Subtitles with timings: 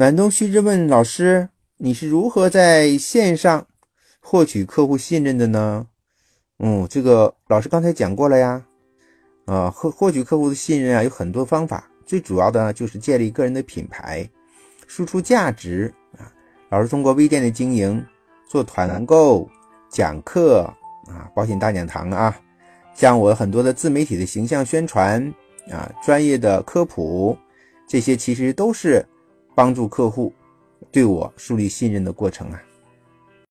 [0.00, 3.66] 暖冬旭之问老师：“你是如何在线上
[4.18, 5.86] 获取客户信任的呢？”
[6.58, 8.64] 嗯，这个老师刚才讲过了呀。
[9.44, 14.26] 啊，获获取客户的信任啊，有很多方法，最主要的就是建立个人的品牌，
[14.86, 16.32] 输出价值啊。
[16.70, 18.02] 老师通过微店的经营，
[18.48, 19.46] 做团购、
[19.90, 20.62] 讲课
[21.08, 22.34] 啊，保险大讲堂啊，
[22.94, 25.22] 像我很多的自媒体的形象宣传
[25.70, 27.36] 啊，专业的科普，
[27.86, 29.06] 这些其实都是
[29.60, 30.32] 帮助客户
[30.90, 32.62] 对我树立信任的过程啊。